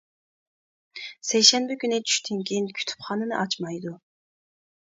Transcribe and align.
سەيشەنبە 1.31 1.77
كۈنى 1.83 1.99
چۈشتىن 2.07 2.41
كېيىن 2.51 2.73
كۇتۇپخانىنى 2.81 3.39
ئاچمايدۇ. 3.43 3.97